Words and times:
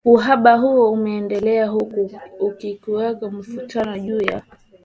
uhaba 0.05 0.55
huo 0.57 0.91
umeendelea 0.91 1.67
huku 1.67 2.09
kukiwepo 2.39 3.31
mivutano 3.31 3.99
juu 3.99 4.21
ya 4.21 4.41